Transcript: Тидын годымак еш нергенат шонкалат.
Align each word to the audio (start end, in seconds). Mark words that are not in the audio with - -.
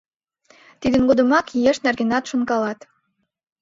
Тидын 0.81 1.01
годымак 1.09 1.45
еш 1.69 1.77
нергенат 1.83 2.23
шонкалат. 2.29 2.79